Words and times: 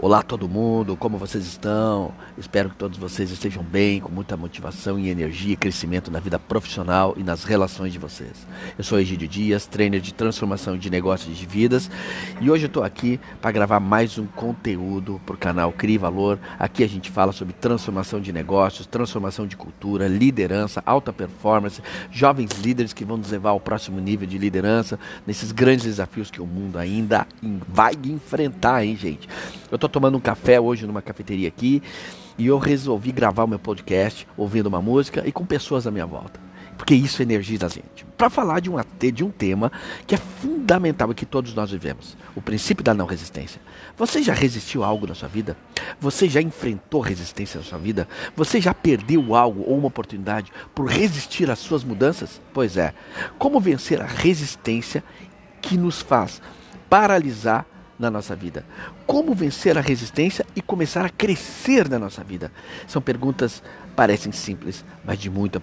Olá 0.00 0.22
todo 0.22 0.48
mundo, 0.48 0.96
como 0.96 1.18
vocês 1.18 1.44
estão? 1.44 2.12
Espero 2.36 2.70
que 2.70 2.76
todos 2.76 2.96
vocês 2.96 3.32
estejam 3.32 3.64
bem, 3.64 3.98
com 3.98 4.12
muita 4.12 4.36
motivação 4.36 4.96
e 4.96 5.08
energia 5.08 5.54
e 5.54 5.56
crescimento 5.56 6.08
na 6.08 6.20
vida 6.20 6.38
profissional 6.38 7.14
e 7.16 7.24
nas 7.24 7.42
relações 7.42 7.92
de 7.92 7.98
vocês. 7.98 8.46
Eu 8.78 8.84
sou 8.84 9.00
Egídio 9.00 9.26
Dias, 9.26 9.66
trainer 9.66 10.00
de 10.00 10.14
transformação 10.14 10.78
de 10.78 10.88
negócios 10.88 11.36
e 11.36 11.40
de 11.40 11.44
vidas, 11.44 11.90
e 12.40 12.48
hoje 12.48 12.66
eu 12.66 12.68
estou 12.68 12.84
aqui 12.84 13.18
para 13.42 13.50
gravar 13.50 13.80
mais 13.80 14.16
um 14.18 14.26
conteúdo 14.26 15.20
para 15.26 15.34
o 15.34 15.38
canal 15.38 15.72
Crie 15.72 15.98
Valor. 15.98 16.38
Aqui 16.60 16.84
a 16.84 16.88
gente 16.88 17.10
fala 17.10 17.32
sobre 17.32 17.52
transformação 17.54 18.20
de 18.20 18.32
negócios, 18.32 18.86
transformação 18.86 19.48
de 19.48 19.56
cultura, 19.56 20.06
liderança, 20.06 20.80
alta 20.86 21.12
performance, 21.12 21.82
jovens 22.08 22.52
líderes 22.52 22.92
que 22.92 23.04
vão 23.04 23.16
nos 23.16 23.32
levar 23.32 23.50
ao 23.50 23.58
próximo 23.58 23.98
nível 23.98 24.28
de 24.28 24.38
liderança 24.38 24.96
nesses 25.26 25.50
grandes 25.50 25.86
desafios 25.86 26.30
que 26.30 26.40
o 26.40 26.46
mundo 26.46 26.78
ainda 26.78 27.26
vai 27.66 27.94
enfrentar, 28.04 28.84
hein, 28.84 28.94
gente? 28.94 29.28
Eu 29.70 29.78
tô 29.78 29.88
tomando 29.88 30.16
um 30.16 30.20
café 30.20 30.60
hoje 30.60 30.86
numa 30.86 31.02
cafeteria 31.02 31.48
aqui 31.48 31.82
e 32.36 32.46
eu 32.46 32.58
resolvi 32.58 33.12
gravar 33.12 33.44
o 33.44 33.48
meu 33.48 33.58
podcast 33.58 34.26
ouvindo 34.36 34.66
uma 34.66 34.80
música 34.80 35.22
e 35.26 35.32
com 35.32 35.44
pessoas 35.44 35.86
à 35.86 35.90
minha 35.90 36.06
volta. 36.06 36.48
Porque 36.78 36.94
isso 36.94 37.20
energiza 37.20 37.66
a 37.66 37.68
gente. 37.68 38.06
Para 38.16 38.30
falar 38.30 38.60
de 38.60 38.70
um, 38.70 38.76
de 39.12 39.24
um 39.24 39.30
tema 39.30 39.70
que 40.06 40.14
é 40.14 40.18
fundamental 40.18 41.10
e 41.10 41.14
que 41.14 41.26
todos 41.26 41.52
nós 41.52 41.72
vivemos: 41.72 42.16
o 42.36 42.40
princípio 42.40 42.84
da 42.84 42.94
não 42.94 43.04
resistência. 43.04 43.60
Você 43.96 44.22
já 44.22 44.32
resistiu 44.32 44.84
a 44.84 44.86
algo 44.86 45.06
na 45.06 45.14
sua 45.14 45.28
vida? 45.28 45.56
Você 46.00 46.28
já 46.28 46.40
enfrentou 46.40 47.00
resistência 47.00 47.58
na 47.58 47.66
sua 47.66 47.78
vida? 47.78 48.06
Você 48.36 48.60
já 48.60 48.72
perdeu 48.72 49.34
algo 49.34 49.64
ou 49.66 49.76
uma 49.76 49.88
oportunidade 49.88 50.52
por 50.72 50.86
resistir 50.86 51.50
às 51.50 51.58
suas 51.58 51.82
mudanças? 51.82 52.40
Pois 52.54 52.76
é. 52.76 52.94
Como 53.38 53.58
vencer 53.58 54.00
a 54.00 54.06
resistência 54.06 55.02
que 55.60 55.76
nos 55.76 56.00
faz 56.00 56.40
paralisar 56.88 57.66
na 57.98 58.10
nossa 58.10 58.36
vida? 58.36 58.64
Como 59.06 59.34
vencer 59.34 59.76
a 59.76 59.80
resistência 59.80 60.46
e 60.54 60.62
começar 60.62 61.04
a 61.04 61.10
crescer 61.10 61.88
na 61.88 61.98
nossa 61.98 62.22
vida? 62.22 62.52
São 62.86 63.02
perguntas 63.02 63.62
parecem 63.96 64.30
simples, 64.30 64.84
mas 65.04 65.18
de 65.18 65.28
muita 65.28 65.60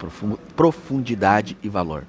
profundidade 0.56 1.58
e 1.64 1.70
valor. 1.70 2.04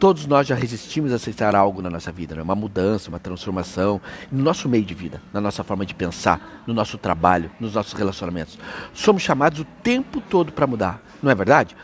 Todos 0.00 0.26
nós 0.26 0.46
já 0.46 0.54
resistimos 0.54 1.12
a 1.12 1.16
aceitar 1.16 1.54
algo 1.54 1.80
na 1.82 1.90
nossa 1.90 2.10
vida, 2.10 2.34
né? 2.34 2.42
uma 2.42 2.54
mudança, 2.54 3.08
uma 3.08 3.18
transformação, 3.18 4.00
no 4.32 4.42
nosso 4.42 4.68
meio 4.68 4.84
de 4.84 4.94
vida, 4.94 5.22
na 5.32 5.40
nossa 5.40 5.62
forma 5.62 5.86
de 5.86 5.94
pensar, 5.94 6.64
no 6.66 6.74
nosso 6.74 6.98
trabalho, 6.98 7.50
nos 7.60 7.74
nossos 7.74 7.92
relacionamentos. 7.92 8.58
Somos 8.92 9.22
chamados 9.22 9.60
o 9.60 9.64
tempo 9.64 10.20
todo 10.20 10.50
para 10.50 10.66
mudar, 10.66 11.02
não 11.22 11.30
é 11.30 11.34
verdade? 11.34 11.76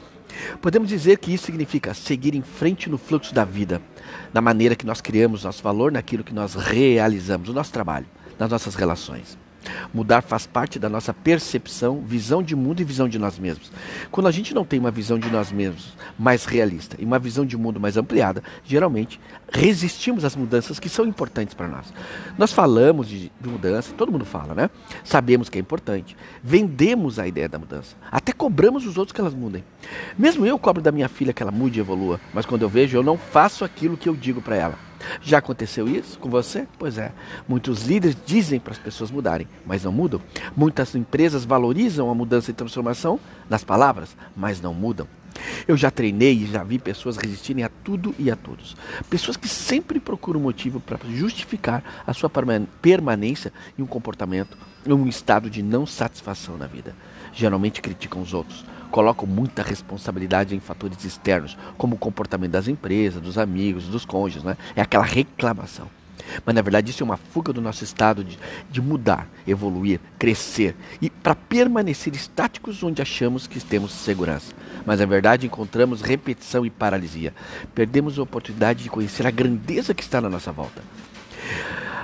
Podemos 0.60 0.88
dizer 0.88 1.18
que 1.18 1.32
isso 1.32 1.46
significa 1.46 1.94
seguir 1.94 2.34
em 2.34 2.42
frente 2.42 2.88
no 2.90 2.98
fluxo 2.98 3.34
da 3.34 3.44
vida, 3.44 3.80
na 4.32 4.40
maneira 4.40 4.76
que 4.76 4.86
nós 4.86 5.00
criamos 5.00 5.44
nosso 5.44 5.62
valor 5.62 5.92
naquilo 5.92 6.24
que 6.24 6.34
nós 6.34 6.54
realizamos, 6.54 7.48
no 7.48 7.54
nosso 7.54 7.72
trabalho, 7.72 8.06
nas 8.38 8.50
nossas 8.50 8.74
relações. 8.74 9.38
Mudar 9.92 10.22
faz 10.22 10.46
parte 10.46 10.78
da 10.78 10.88
nossa 10.88 11.12
percepção, 11.12 12.00
visão 12.00 12.42
de 12.42 12.54
mundo 12.54 12.80
e 12.80 12.84
visão 12.84 13.08
de 13.08 13.18
nós 13.18 13.38
mesmos. 13.38 13.70
Quando 14.10 14.26
a 14.26 14.30
gente 14.30 14.54
não 14.54 14.64
tem 14.64 14.78
uma 14.78 14.90
visão 14.90 15.18
de 15.18 15.30
nós 15.30 15.50
mesmos 15.52 15.94
mais 16.18 16.44
realista 16.44 16.96
e 16.98 17.04
uma 17.04 17.18
visão 17.18 17.44
de 17.44 17.56
mundo 17.56 17.80
mais 17.80 17.96
ampliada, 17.96 18.42
geralmente 18.64 19.20
resistimos 19.52 20.24
às 20.24 20.36
mudanças 20.36 20.78
que 20.78 20.88
são 20.88 21.06
importantes 21.06 21.54
para 21.54 21.68
nós. 21.68 21.92
Nós 22.36 22.52
falamos 22.52 23.08
de, 23.08 23.30
de, 23.40 23.48
mudança, 23.48 23.92
todo 23.96 24.12
mundo 24.12 24.24
fala, 24.24 24.54
né? 24.54 24.70
Sabemos 25.04 25.48
que 25.48 25.58
é 25.58 25.60
importante. 25.60 26.16
Vendemos 26.42 27.18
a 27.18 27.26
ideia 27.26 27.48
da 27.48 27.58
mudança. 27.58 27.96
Até 28.10 28.32
cobramos 28.32 28.86
os 28.86 28.98
outros 28.98 29.14
que 29.14 29.20
elas 29.20 29.34
mudem. 29.34 29.64
Mesmo 30.18 30.44
eu 30.46 30.58
cobro 30.58 30.82
da 30.82 30.92
minha 30.92 31.08
filha 31.08 31.32
que 31.32 31.42
ela 31.42 31.52
mude 31.52 31.78
e 31.78 31.80
evolua, 31.80 32.20
mas 32.32 32.46
quando 32.46 32.62
eu 32.62 32.68
vejo, 32.68 32.96
eu 32.96 33.02
não 33.02 33.16
faço 33.16 33.64
aquilo 33.64 33.96
que 33.96 34.08
eu 34.08 34.14
digo 34.14 34.40
para 34.40 34.56
ela. 34.56 34.78
Já 35.20 35.38
aconteceu 35.38 35.88
isso 35.88 36.18
com 36.18 36.28
você? 36.28 36.66
Pois 36.78 36.98
é. 36.98 37.12
Muitos 37.48 37.84
líderes 37.84 38.16
dizem 38.24 38.60
para 38.60 38.72
as 38.72 38.78
pessoas 38.78 39.10
mudarem, 39.10 39.48
mas 39.64 39.84
não 39.84 39.92
mudam. 39.92 40.20
Muitas 40.56 40.94
empresas 40.94 41.44
valorizam 41.44 42.10
a 42.10 42.14
mudança 42.14 42.50
e 42.50 42.54
transformação 42.54 43.20
nas 43.48 43.64
palavras, 43.64 44.16
mas 44.36 44.60
não 44.60 44.74
mudam. 44.74 45.06
Eu 45.66 45.76
já 45.76 45.90
treinei 45.90 46.32
e 46.32 46.46
já 46.46 46.62
vi 46.62 46.78
pessoas 46.78 47.16
resistirem 47.16 47.64
a 47.64 47.68
tudo 47.68 48.14
e 48.18 48.30
a 48.30 48.36
todos. 48.36 48.76
Pessoas 49.10 49.36
que 49.36 49.48
sempre 49.48 50.00
procuram 50.00 50.40
motivo 50.40 50.80
para 50.80 50.98
justificar 51.10 52.02
a 52.06 52.12
sua 52.12 52.30
permanência 52.80 53.52
em 53.78 53.82
um 53.82 53.86
comportamento, 53.86 54.56
em 54.86 54.92
um 54.92 55.06
estado 55.06 55.50
de 55.50 55.62
não 55.62 55.86
satisfação 55.86 56.56
na 56.56 56.66
vida. 56.66 56.94
Geralmente 57.36 57.82
criticam 57.82 58.22
os 58.22 58.32
outros, 58.32 58.64
colocam 58.90 59.28
muita 59.28 59.62
responsabilidade 59.62 60.56
em 60.56 60.58
fatores 60.58 61.04
externos, 61.04 61.54
como 61.76 61.94
o 61.94 61.98
comportamento 61.98 62.52
das 62.52 62.66
empresas, 62.66 63.20
dos 63.20 63.36
amigos, 63.36 63.84
dos 63.88 64.06
cônjuges, 64.06 64.42
né? 64.42 64.56
É 64.74 64.80
aquela 64.80 65.04
reclamação. 65.04 65.86
Mas 66.46 66.54
na 66.54 66.62
verdade 66.62 66.90
isso 66.90 67.02
é 67.02 67.04
uma 67.04 67.18
fuga 67.18 67.52
do 67.52 67.60
nosso 67.60 67.84
estado 67.84 68.24
de, 68.24 68.38
de 68.70 68.80
mudar, 68.80 69.28
evoluir, 69.46 70.00
crescer 70.18 70.74
e 71.00 71.10
para 71.10 71.34
permanecer 71.34 72.14
estáticos 72.14 72.82
onde 72.82 73.02
achamos 73.02 73.46
que 73.46 73.60
temos 73.60 73.92
segurança. 73.92 74.54
Mas 74.86 74.98
na 74.98 75.04
verdade 75.04 75.46
encontramos 75.46 76.00
repetição 76.00 76.64
e 76.64 76.70
paralisia. 76.70 77.34
Perdemos 77.74 78.18
a 78.18 78.22
oportunidade 78.22 78.82
de 78.82 78.88
conhecer 78.88 79.26
a 79.26 79.30
grandeza 79.30 79.92
que 79.92 80.02
está 80.02 80.22
na 80.22 80.30
nossa 80.30 80.50
volta. 80.50 80.82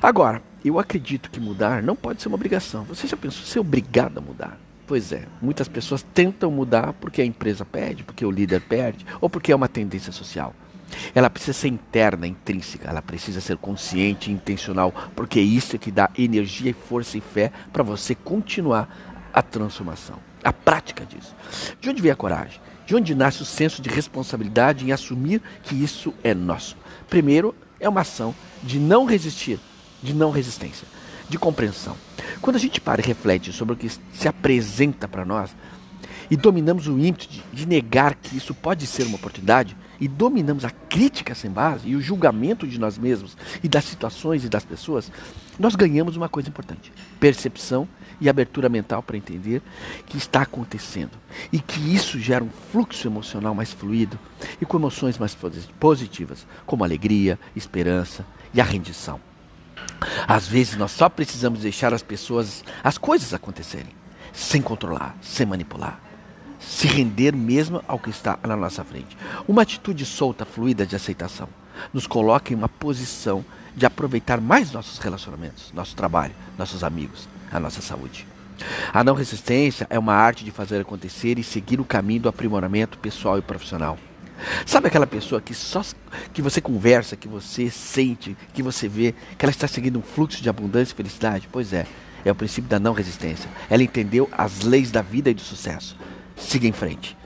Agora, 0.03 0.43
eu 0.62 0.78
acredito 0.78 1.31
que 1.31 1.41
mudar 1.41 1.82
não 1.82 1.97
pode 1.97 2.20
ser 2.20 2.28
uma 2.28 2.34
obrigação. 2.34 2.84
Você 2.84 3.06
já 3.06 3.16
pensou 3.16 3.47
ser 3.47 3.60
obrigado 3.60 4.19
a 4.19 4.20
mudar? 4.20 4.59
Pois 4.87 5.12
é, 5.12 5.26
muitas 5.41 5.69
pessoas 5.69 6.04
tentam 6.15 6.50
mudar 6.50 6.93
porque 6.94 7.22
a 7.22 7.25
empresa 7.25 7.65
pede, 7.65 8.03
porque 8.03 8.25
o 8.25 8.31
líder 8.31 8.60
pede, 8.60 9.06
ou 9.20 9.31
porque 9.31 9.53
é 9.53 9.56
uma 9.56 9.69
tendência 9.69 10.12
social. 10.12 10.54
Ela 11.15 11.31
precisa 11.31 11.53
ser 11.53 11.69
interna, 11.69 12.26
intrínseca, 12.26 12.88
ela 12.88 13.00
precisa 13.00 13.41
ser 13.41 13.56
consciente 13.56 14.31
e 14.31 14.34
intencional, 14.34 14.93
porque 15.16 15.38
é 15.38 15.43
isso 15.43 15.78
que 15.78 15.91
dá 15.91 16.10
energia, 16.19 16.75
força 16.75 17.16
e 17.16 17.20
fé 17.20 17.50
para 17.72 17.82
você 17.82 18.15
continuar 18.15 18.88
a 19.32 19.41
transformação, 19.41 20.19
a 20.44 20.53
prática 20.53 21.06
disso. 21.06 21.34
De 21.81 21.88
onde 21.88 22.03
vem 22.03 22.12
a 22.12 22.16
coragem? 22.16 22.60
De 22.84 22.94
onde 22.94 23.14
nasce 23.14 23.43
o 23.43 23.47
senso 23.47 23.81
de 23.81 23.88
responsabilidade 23.88 24.84
em 24.84 24.93
assumir 24.93 25.41
que 25.62 25.75
isso 25.75 26.12
é 26.22 26.34
nosso? 26.34 26.76
Primeiro, 27.09 27.54
é 27.81 27.88
uma 27.88 28.03
ação 28.03 28.34
de 28.62 28.78
não 28.78 29.04
resistir, 29.04 29.59
de 30.03 30.12
não 30.12 30.31
resistência, 30.31 30.87
de 31.32 31.38
compreensão. 31.38 31.97
Quando 32.43 32.56
a 32.56 32.59
gente 32.59 32.78
para 32.78 33.00
e 33.00 33.04
reflete 33.04 33.53
sobre 33.53 33.72
o 33.75 33.76
que 33.76 33.88
se 33.88 34.28
apresenta 34.28 35.09
para 35.09 35.25
nós 35.25 35.56
e 36.31 36.37
dominamos 36.37 36.87
o 36.87 36.98
ímpeto 36.98 37.26
de, 37.26 37.43
de, 37.50 37.66
negar 37.66 38.15
que 38.15 38.37
isso 38.37 38.54
pode 38.54 38.87
ser 38.87 39.06
uma 39.06 39.16
oportunidade 39.16 39.75
e 39.98 40.06
dominamos 40.06 40.62
a 40.62 40.70
crítica 40.70 41.34
sem 41.34 41.50
base 41.50 41.88
e 41.88 41.97
o 41.97 42.03
julgamento 42.03 42.66
de 42.66 42.78
nós 42.78 42.98
mesmos 42.98 43.34
e 43.62 43.69
das 43.69 43.84
situações 43.84 44.44
e 44.44 44.48
das 44.50 44.65
pessoas, 44.65 45.10
nós 45.59 45.75
ganhamos 45.75 46.16
uma 46.16 46.28
coisa 46.28 46.50
importante: 46.50 46.93
percepção 47.19 47.88
e 48.20 48.28
abertura 48.28 48.69
mental 48.69 49.03
para 49.03 49.16
entender 49.16 49.62
que 50.04 50.19
está 50.19 50.43
acontecendo 50.43 51.16
e 51.50 51.59
que 51.59 51.81
isso 51.94 52.20
gera 52.20 52.44
um 52.44 52.50
fluxo 52.70 53.09
emocional 53.09 53.54
mais 53.54 53.72
fluido 53.72 54.19
e 54.60 54.66
com 54.66 54.76
emoções 54.76 55.16
mais 55.16 55.34
positivas, 55.81 56.47
como 56.66 56.84
alegria, 56.84 57.38
esperança 57.56 58.26
e 58.53 58.60
a 58.60 58.64
rendição. 58.64 59.31
Às 60.26 60.47
vezes 60.47 60.76
nós 60.76 60.93
só 60.93 61.09
precisamos 61.09 61.60
deixar 61.60 61.93
as 61.93 62.03
pessoas, 62.03 62.65
as 62.82 62.98
coisas 62.98 63.32
acontecerem, 63.34 63.94
sem 64.32 64.62
controlar, 64.62 65.16
sem 65.20 65.47
manipular. 65.47 66.00
Se 66.59 66.87
render 66.87 67.34
mesmo 67.34 67.82
ao 67.88 67.98
que 67.98 68.10
está 68.10 68.38
na 68.47 68.56
nossa 68.56 68.84
frente. 68.84 69.16
Uma 69.48 69.62
atitude 69.62 70.06
solta, 70.06 70.44
fluida 70.44 70.87
de 70.87 70.94
aceitação 70.94 71.48
nos 71.93 72.06
coloca 72.06 72.53
em 72.53 72.56
uma 72.56 72.69
posição 72.69 73.44
de 73.75 73.87
aproveitar 73.87 74.41
mais 74.41 74.72
nossos 74.72 74.98
relacionamentos, 74.98 75.72
nosso 75.72 75.97
trabalho, 75.97 76.34
nossos 76.59 76.84
amigos, 76.84 77.28
a 77.50 77.59
nossa 77.59 77.81
saúde. 77.81 78.26
A 78.93 79.03
não 79.03 79.14
resistência 79.14 79.87
é 79.91 79.99
uma 79.99 80.14
arte 80.14 80.44
de 80.44 80.50
fazer 80.50 80.81
acontecer 80.81 81.38
e 81.38 81.43
seguir 81.43 81.81
o 81.81 81.84
caminho 81.84 82.22
do 82.22 82.28
aprimoramento 82.28 82.99
pessoal 82.99 83.38
e 83.38 83.43
profissional. 83.43 83.99
Sabe 84.67 84.89
aquela 84.89 85.07
pessoa 85.07 85.41
que 85.41 85.55
só 85.55 85.83
que 86.33 86.43
você 86.43 86.61
conversa, 86.61 87.17
que 87.17 87.29
você 87.29 87.71
sente, 87.71 88.37
que 88.53 88.63
você 88.63 88.89
vê, 88.89 89.15
que 89.39 89.45
ela 89.45 89.51
está 89.51 89.69
seguindo 89.69 89.99
um 89.99 90.03
fluxo 90.03 90.43
de 90.43 90.49
abundância 90.49 90.93
e 90.93 90.97
felicidade? 90.97 91.49
Pois 91.51 91.73
é, 91.73 91.87
é 92.25 92.31
o 92.31 92.35
princípio 92.35 92.69
da 92.69 92.79
não 92.79 92.93
resistência. 92.93 93.49
Ela 93.69 93.83
entendeu 93.83 94.29
as 94.33 94.62
leis 94.62 94.91
da 94.91 95.03
vida 95.03 95.31
e 95.31 95.35
do 95.35 95.41
sucesso. 95.41 95.97
Siga 96.37 96.67
em 96.67 96.73
frente. 96.73 97.17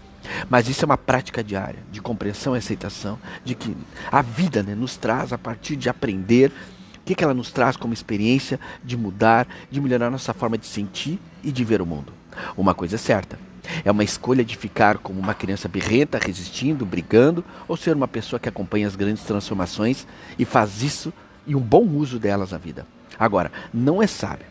Mas 0.48 0.68
isso 0.68 0.84
é 0.84 0.86
uma 0.86 0.98
prática 0.98 1.42
diária 1.42 1.78
de 1.90 2.00
compreensão 2.00 2.54
e 2.54 2.58
aceitação 2.58 3.18
de 3.44 3.54
que 3.54 3.76
a 4.10 4.22
vida 4.22 4.62
né, 4.62 4.74
nos 4.74 4.96
traz 4.96 5.32
a 5.32 5.38
partir 5.38 5.76
de 5.76 5.88
aprender 5.88 6.50
o 6.96 7.06
que, 7.06 7.14
que 7.14 7.22
ela 7.22 7.34
nos 7.34 7.52
traz 7.52 7.76
como 7.76 7.94
experiência 7.94 8.58
de 8.82 8.96
mudar, 8.96 9.46
de 9.70 9.80
melhorar 9.80 10.10
nossa 10.10 10.34
forma 10.34 10.58
de 10.58 10.66
sentir 10.66 11.20
e 11.42 11.52
de 11.52 11.64
ver 11.64 11.80
o 11.80 11.86
mundo. 11.86 12.12
Uma 12.56 12.74
coisa 12.74 12.96
é 12.96 12.98
certa, 12.98 13.38
é 13.84 13.90
uma 13.90 14.04
escolha 14.04 14.44
de 14.44 14.56
ficar 14.56 14.98
como 14.98 15.18
uma 15.18 15.34
criança 15.34 15.68
birrenta, 15.68 16.18
resistindo, 16.18 16.86
brigando, 16.86 17.44
ou 17.68 17.76
ser 17.76 17.94
uma 17.94 18.08
pessoa 18.08 18.40
que 18.40 18.48
acompanha 18.48 18.86
as 18.86 18.96
grandes 18.96 19.24
transformações 19.24 20.06
e 20.38 20.44
faz 20.44 20.82
isso 20.82 21.12
e 21.46 21.54
um 21.54 21.60
bom 21.60 21.84
uso 21.84 22.18
delas 22.18 22.52
na 22.52 22.58
vida. 22.58 22.86
Agora, 23.18 23.50
não 23.72 24.02
é 24.02 24.06
sábio 24.06 24.46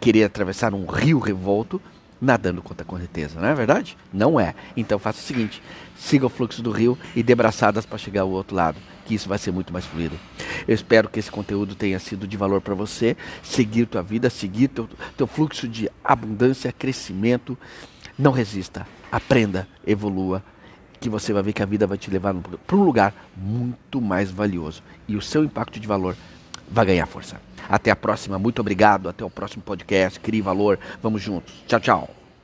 querer 0.00 0.24
atravessar 0.24 0.74
um 0.74 0.86
rio 0.86 1.18
revolto 1.18 1.80
nadando 2.20 2.60
contra 2.62 2.82
a 2.82 2.86
correnteza, 2.86 3.40
não 3.40 3.48
é 3.48 3.54
verdade? 3.54 3.96
Não 4.12 4.38
é. 4.38 4.54
Então 4.76 4.98
faça 4.98 5.20
o 5.20 5.22
seguinte: 5.22 5.62
siga 5.96 6.26
o 6.26 6.28
fluxo 6.28 6.62
do 6.62 6.70
rio 6.70 6.98
e 7.14 7.22
dê 7.22 7.34
braçadas 7.34 7.86
para 7.86 7.98
chegar 7.98 8.22
ao 8.22 8.30
outro 8.30 8.56
lado, 8.56 8.78
que 9.04 9.14
isso 9.14 9.28
vai 9.28 9.38
ser 9.38 9.52
muito 9.52 9.72
mais 9.72 9.84
fluido. 9.84 10.18
Eu 10.66 10.74
espero 10.74 11.08
que 11.08 11.18
esse 11.18 11.30
conteúdo 11.30 11.74
tenha 11.74 11.98
sido 11.98 12.26
de 12.26 12.36
valor 12.36 12.60
para 12.60 12.74
você, 12.74 13.16
seguir 13.42 13.86
tua 13.86 14.02
vida, 14.02 14.28
seguir 14.28 14.68
teu, 14.68 14.88
teu 15.16 15.26
fluxo 15.26 15.68
de 15.68 15.88
abundância, 16.02 16.72
crescimento. 16.72 17.56
Não 18.18 18.32
resista, 18.32 18.86
aprenda, 19.12 19.68
evolua, 19.86 20.42
que 21.00 21.08
você 21.08 21.32
vai 21.32 21.42
ver 21.42 21.52
que 21.52 21.62
a 21.62 21.66
vida 21.66 21.86
vai 21.86 21.96
te 21.96 22.10
levar 22.10 22.34
para 22.66 22.76
um 22.76 22.82
lugar 22.82 23.14
muito 23.36 24.00
mais 24.00 24.30
valioso 24.30 24.82
e 25.06 25.16
o 25.16 25.22
seu 25.22 25.44
impacto 25.44 25.78
de 25.78 25.86
valor 25.86 26.16
vai 26.68 26.84
ganhar 26.84 27.06
força. 27.06 27.40
Até 27.68 27.90
a 27.90 27.96
próxima, 27.96 28.38
muito 28.38 28.60
obrigado. 28.60 29.08
Até 29.08 29.24
o 29.24 29.30
próximo 29.30 29.62
podcast. 29.62 30.18
Crie 30.20 30.40
valor. 30.40 30.78
Vamos 31.02 31.22
juntos. 31.22 31.54
Tchau, 31.66 31.80
tchau. 31.80 32.27